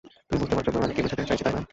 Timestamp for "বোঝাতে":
1.03-1.27